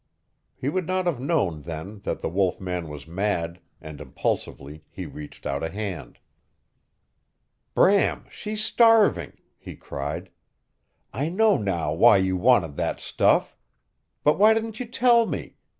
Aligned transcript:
He 0.55 0.67
would 0.67 0.87
not 0.87 1.05
have 1.05 1.19
known 1.19 1.61
then 1.61 1.99
that 2.05 2.21
the 2.21 2.27
wolf 2.27 2.59
man 2.59 2.87
was 2.89 3.05
mad, 3.05 3.59
and 3.79 4.01
impulsively 4.01 4.83
he 4.89 5.05
reached 5.05 5.45
out 5.45 5.61
a 5.61 5.69
hand. 5.69 6.17
"Bram, 7.75 8.25
she's 8.27 8.65
starving," 8.65 9.33
he 9.59 9.75
cried. 9.75 10.31
"I 11.13 11.29
know 11.29 11.55
now 11.55 11.93
why 11.93 12.17
you 12.17 12.35
wanted 12.35 12.77
that 12.77 12.99
stuff! 12.99 13.55
But 14.23 14.39
why 14.39 14.55
didn't 14.55 14.79
you 14.79 14.87
tell 14.87 15.27
me! 15.27 15.57